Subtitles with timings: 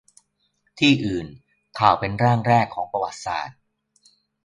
[0.79, 1.25] ที่อื่น:
[1.79, 3.57] ข่าวเป็นร่างแรกของประวัติศาสตร์